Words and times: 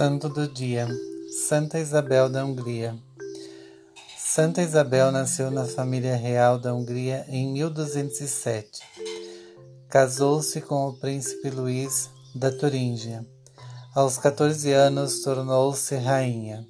Santo 0.00 0.30
do 0.30 0.48
Dia 0.48 0.88
Santa 1.46 1.78
Isabel 1.78 2.30
da 2.30 2.42
Hungria 2.42 2.96
Santa 4.16 4.62
Isabel 4.62 5.12
nasceu 5.12 5.50
na 5.50 5.66
família 5.66 6.16
real 6.16 6.58
da 6.58 6.72
Hungria 6.72 7.26
em 7.28 7.52
1207. 7.52 8.80
Casou-se 9.90 10.62
com 10.62 10.88
o 10.88 10.98
príncipe 10.98 11.50
Luís 11.50 12.08
da 12.34 12.50
Turíngia. 12.50 13.26
Aos 13.94 14.16
14 14.16 14.72
anos 14.72 15.20
tornou-se 15.20 15.94
rainha. 15.96 16.66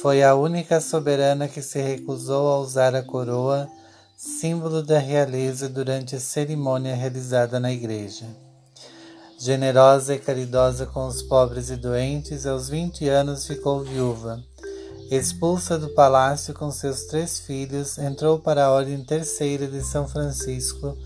Foi 0.00 0.22
a 0.22 0.34
única 0.34 0.80
soberana 0.80 1.48
que 1.48 1.60
se 1.60 1.78
recusou 1.82 2.48
a 2.48 2.58
usar 2.58 2.94
a 2.94 3.02
coroa, 3.02 3.68
símbolo 4.16 4.82
da 4.82 4.98
realeza, 4.98 5.68
durante 5.68 6.16
a 6.16 6.20
cerimônia 6.20 6.94
realizada 6.94 7.60
na 7.60 7.70
igreja. 7.70 8.45
Generosa 9.38 10.14
e 10.14 10.18
caridosa 10.18 10.86
com 10.86 11.06
os 11.06 11.22
pobres 11.22 11.68
e 11.68 11.76
doentes, 11.76 12.46
aos 12.46 12.70
vinte 12.70 13.06
anos 13.06 13.46
ficou 13.46 13.84
viúva. 13.84 14.42
Expulsa 15.10 15.78
do 15.78 15.90
palácio 15.90 16.54
com 16.54 16.70
seus 16.70 17.02
três 17.02 17.38
filhos, 17.40 17.98
entrou 17.98 18.38
para 18.38 18.64
a 18.64 18.72
Ordem 18.72 19.04
Terceira 19.04 19.66
de 19.66 19.82
São 19.82 20.08
Francisco, 20.08 20.96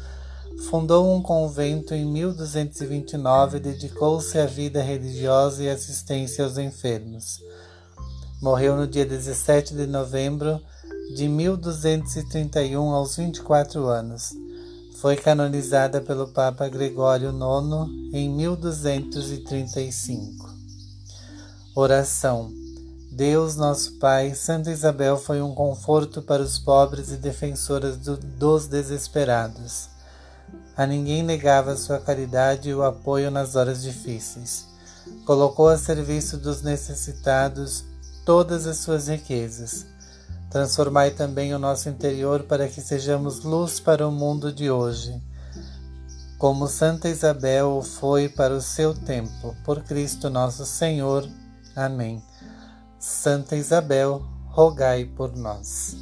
fundou 0.69 1.12
um 1.12 1.20
convento 1.20 1.93
em 1.93 2.05
1229 2.05 3.56
e 3.56 3.61
dedicou-se 3.61 4.39
à 4.39 4.47
vida 4.47 4.81
religiosa 4.81 5.65
e 5.65 5.69
assistência 5.69 6.45
aos 6.45 6.56
enfermos. 6.56 7.41
Morreu 8.41 8.77
no 8.77 8.87
dia 8.87 9.05
17 9.05 9.75
de 9.75 9.87
novembro 9.89 10.61
de 11.17 11.28
1231, 11.28 12.91
aos 12.91 13.17
24 13.17 13.87
anos. 13.87 14.31
Foi 15.00 15.16
canonizada 15.16 16.00
pelo 16.02 16.28
Papa 16.28 16.69
Gregório 16.69 17.30
IX 17.30 18.12
em 18.12 18.28
1235. 18.28 20.47
Oração. 21.75 22.52
Deus, 23.10 23.56
nosso 23.56 23.98
Pai, 23.98 24.34
Santa 24.34 24.70
Isabel 24.70 25.16
foi 25.16 25.41
um 25.41 25.55
conforto 25.55 26.20
para 26.20 26.42
os 26.42 26.58
pobres 26.58 27.10
e 27.10 27.16
defensora 27.16 27.97
do, 27.97 28.19
dos 28.19 28.66
desesperados. 28.66 29.88
A 30.77 30.86
ninguém 30.86 31.22
negava 31.22 31.77
sua 31.77 31.98
caridade 31.98 32.69
e 32.69 32.75
o 32.75 32.82
apoio 32.82 33.30
nas 33.30 33.56
horas 33.56 33.80
difíceis. 33.80 34.66
Colocou 35.25 35.69
a 35.69 35.78
serviço 35.78 36.36
dos 36.36 36.60
necessitados 36.60 37.86
todas 38.27 38.66
as 38.66 38.77
suas 38.77 39.08
riquezas 39.08 39.86
Transformai 40.51 41.12
também 41.12 41.55
o 41.55 41.59
nosso 41.61 41.89
interior 41.89 42.43
para 42.43 42.67
que 42.67 42.81
sejamos 42.81 43.45
luz 43.45 43.79
para 43.79 44.06
o 44.06 44.11
mundo 44.11 44.53
de 44.53 44.69
hoje, 44.69 45.23
como 46.39 46.67
Santa 46.67 47.09
Isabel 47.09 47.81
foi 47.83 48.29
para 48.29 48.53
o 48.53 48.61
seu 48.61 48.93
tempo. 48.93 49.55
Por 49.65 49.84
Cristo 49.84 50.28
nosso 50.28 50.67
Senhor. 50.67 51.28
Amém. 51.77 52.21
Santa 52.98 53.55
Isabel, 53.55 54.23
rogai 54.48 55.05
por 55.05 55.37
nós. 55.37 55.97